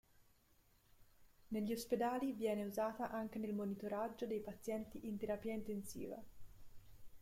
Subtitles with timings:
[1.49, 6.17] Negli ospedali viene usata anche nel monitoraggio dei pazienti in terapia intensiva.